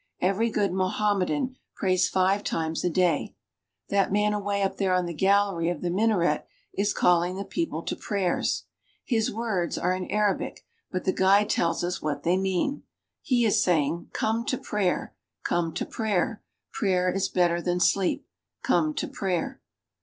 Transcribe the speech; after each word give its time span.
Every 0.19 0.49
good 0.49 0.71
Mohammedan 0.73 1.57
prays 1.75 2.09
five 2.09 2.43
times 2.43 2.83
a 2.83 2.89
day. 2.89 3.35
That 3.89 4.11
man 4.11 4.33
away"... 4.33 4.55
praying 4.63 4.63
In 4.63 4.63
the 4.63 4.63
Mohammedan 4.63 4.63
way." 4.63 4.63
Up 4.63 4.77
there 4.77 4.93
on 4.95 5.05
the 5.05 5.13
gallery 5.13 5.69
of 5.69 5.81
the 5.81 5.89
minaret 5.91 6.47
is 6.73 6.91
calling 6.91 7.35
the 7.35 7.45
people 7.45 7.83
to 7.83 7.95
prayers. 7.95 8.63
His 9.05 9.31
words 9.31 9.77
are 9.77 9.93
in 9.93 10.09
Arabic, 10.09 10.65
bnt 10.91 11.03
the 11.03 11.13
guide 11.13 11.51
tells 11.51 11.83
us 11.83 12.01
what 12.01 12.23
they 12.23 12.35
mean. 12.35 12.81
He 13.21 13.45
is 13.45 13.63
saying: 13.63 14.09
"Come 14.11 14.43
to 14.45 14.57
prayer! 14.57 15.13
Come 15.43 15.71
to 15.75 15.85
prayer! 15.85 16.41
Prayer 16.73 17.11
is 17.11 17.29
better 17.29 17.61
than 17.61 17.79
sleep. 17.79 18.25
Come 18.63 18.95
to 18.95 19.07
prayer 19.07 19.61